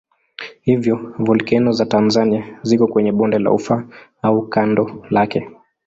Hivyo 0.61 1.15
volkeno 1.19 1.71
za 1.71 1.85
Tanzania 1.85 2.59
ziko 2.63 2.87
kwenye 2.87 3.11
bonde 3.11 3.39
la 3.39 3.51
Ufa 3.51 3.87
au 4.21 4.47
kando 4.49 5.05
lake. 5.09 5.49